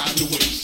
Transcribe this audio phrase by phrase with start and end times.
[0.00, 0.59] time to waste.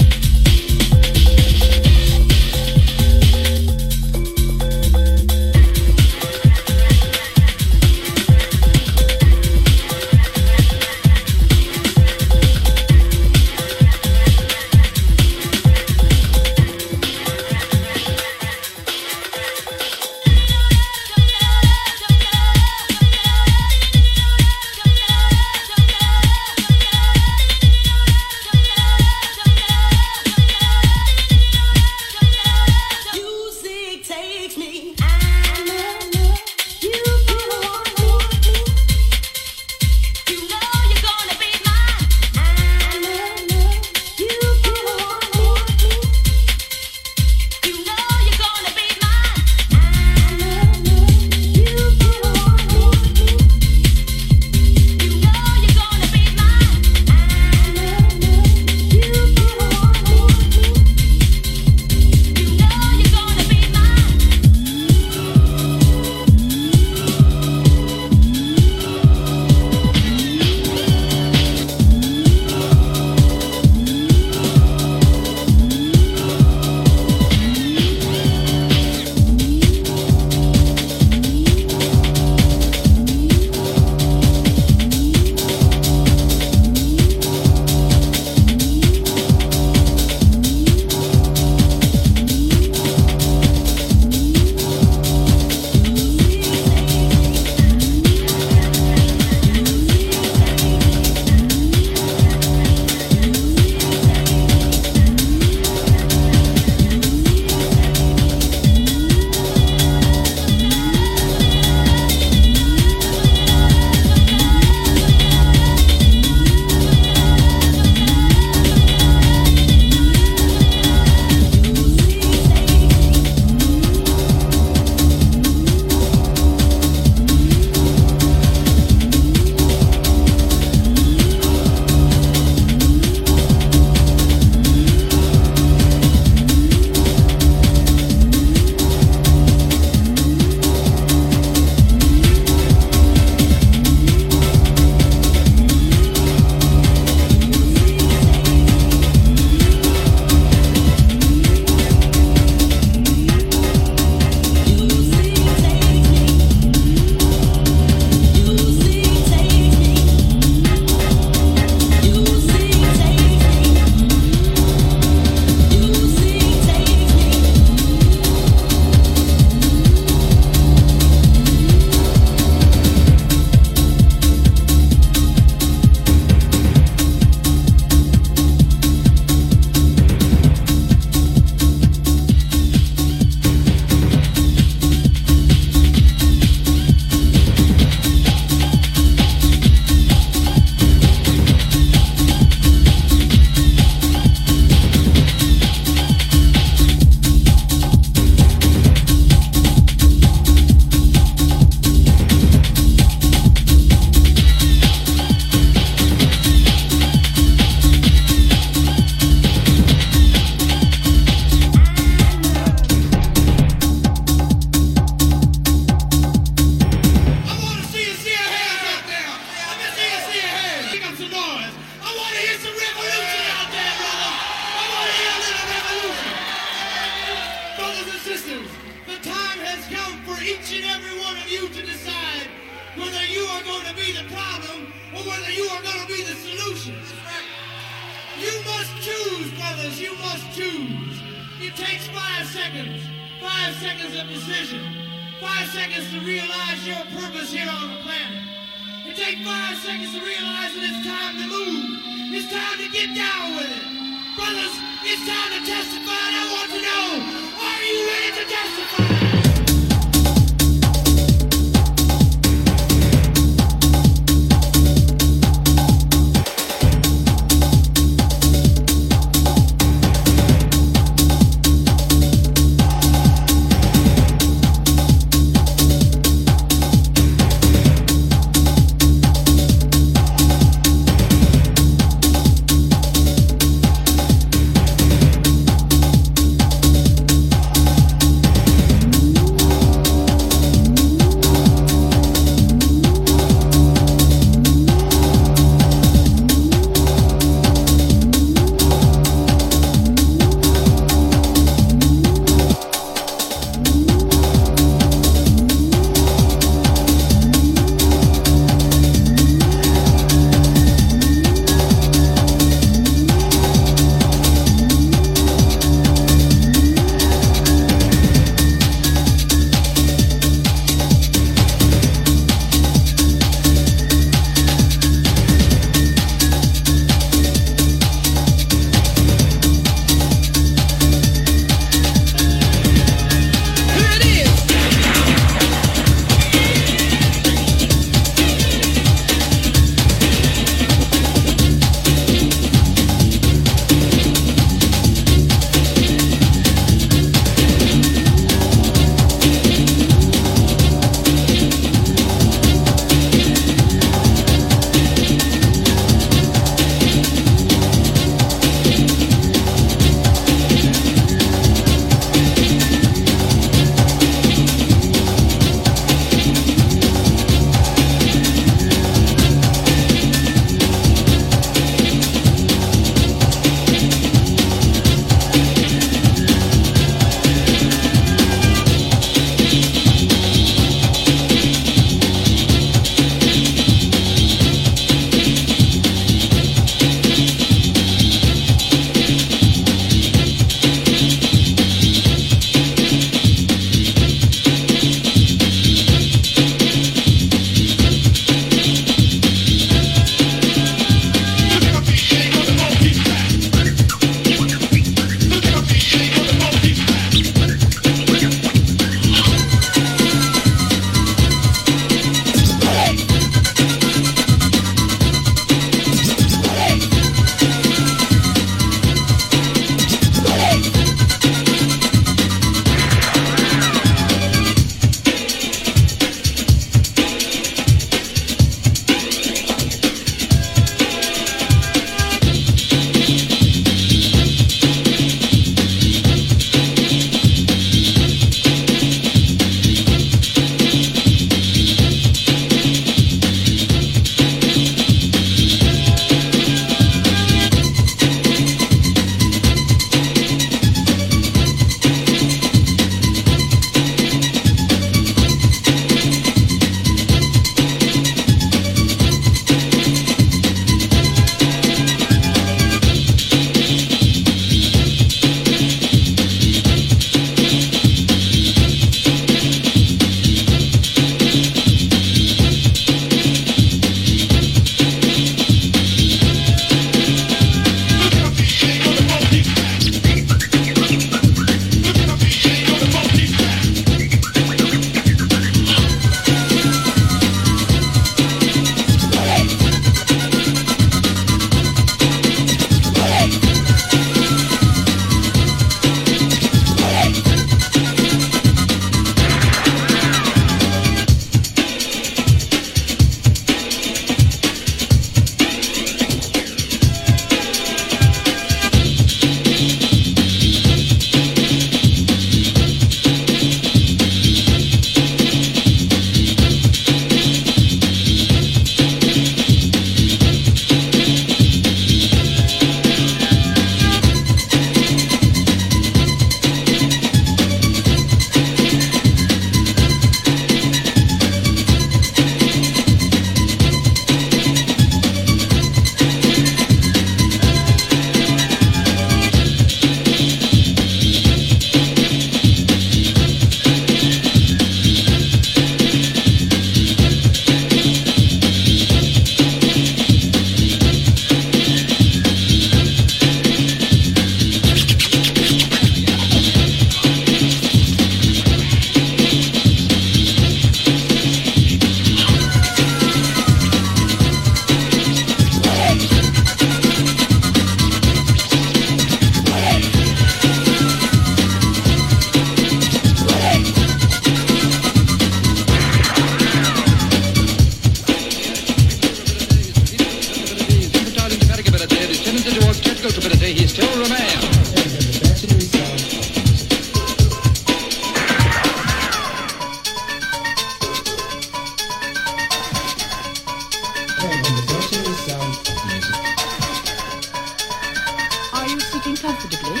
[599.36, 600.00] Comfortably?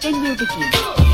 [0.00, 1.07] Then we'll begin.